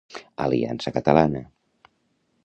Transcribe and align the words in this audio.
Aliança 0.45 0.93
Catalana. 0.95 1.43